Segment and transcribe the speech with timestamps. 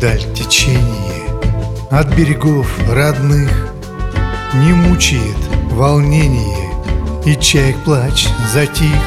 [0.00, 1.24] даль течение.
[1.90, 3.50] От берегов родных
[4.54, 5.36] Не мучает
[5.70, 6.70] волнение
[7.24, 9.00] И чаек плач затих.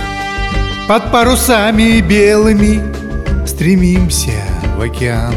[0.88, 2.82] Под парусами белыми
[3.46, 4.42] Стремимся
[4.78, 5.36] в океан.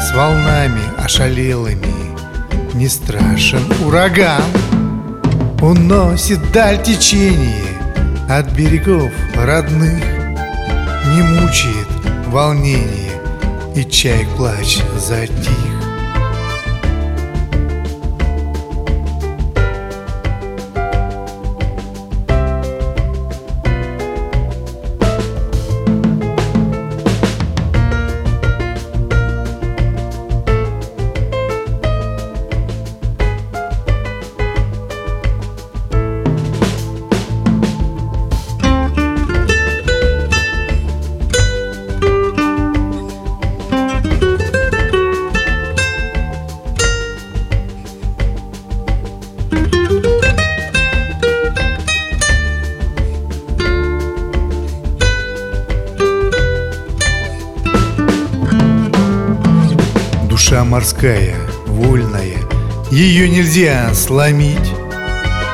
[0.00, 1.94] С волнами ошалелыми
[2.74, 4.42] Не страшен ураган.
[5.60, 7.64] Уносит даль течение
[8.28, 10.02] От берегов родных
[11.14, 11.86] Не мучает
[12.26, 13.05] волнение
[13.76, 15.75] И чаек плач затих
[60.66, 61.36] морская,
[61.66, 62.38] вольная,
[62.90, 64.72] ее нельзя сломить.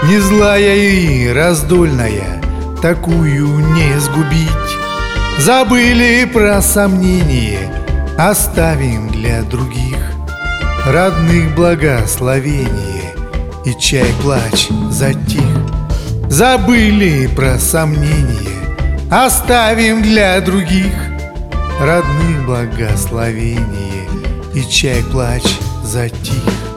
[0.05, 2.43] Не злая и раздольная,
[2.81, 4.49] такую не сгубить.
[5.39, 7.71] Забыли про сомнение,
[8.19, 9.99] оставим для других.
[10.87, 13.15] Родных благословение
[13.65, 15.41] и чай плач затих.
[16.29, 18.59] Забыли про сомнение,
[19.11, 20.93] оставим для других.
[21.81, 23.93] Родных благословение
[24.55, 25.43] и чай плач
[25.85, 26.72] затих